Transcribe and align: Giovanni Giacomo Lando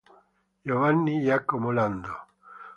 Giovanni 0.65 1.21
Giacomo 1.21 1.69
Lando 1.71 2.11